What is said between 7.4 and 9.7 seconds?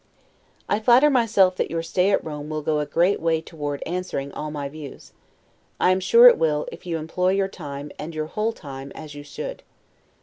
time, and your whole time, as you should.